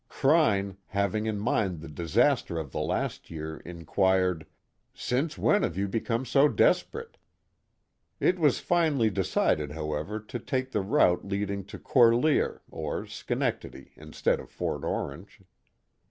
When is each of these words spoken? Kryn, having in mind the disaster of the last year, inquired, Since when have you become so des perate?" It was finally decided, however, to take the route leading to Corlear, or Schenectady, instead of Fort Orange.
Kryn, 0.09 0.77
having 0.87 1.27
in 1.27 1.37
mind 1.39 1.79
the 1.79 1.87
disaster 1.87 2.57
of 2.57 2.71
the 2.71 2.79
last 2.79 3.29
year, 3.29 3.57
inquired, 3.57 4.47
Since 4.95 5.37
when 5.37 5.61
have 5.61 5.77
you 5.77 5.87
become 5.87 6.25
so 6.25 6.47
des 6.47 6.79
perate?" 6.91 7.17
It 8.29 8.39
was 8.39 8.59
finally 8.59 9.11
decided, 9.11 9.73
however, 9.73 10.19
to 10.19 10.39
take 10.39 10.71
the 10.71 10.81
route 10.81 11.23
leading 11.27 11.63
to 11.65 11.77
Corlear, 11.77 12.61
or 12.71 13.05
Schenectady, 13.05 13.91
instead 13.95 14.39
of 14.39 14.49
Fort 14.49 14.83
Orange. 14.83 15.43